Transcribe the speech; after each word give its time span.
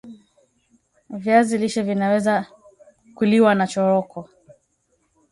viazi 1.09 1.57
lishe 1.57 1.81
Vinaweza 1.81 2.45
kuliwa 3.15 3.55
nachoroko 3.55 4.29